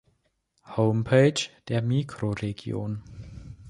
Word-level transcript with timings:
Homepage 0.77 1.51
der 1.67 1.83
Mikroregion 1.83 3.03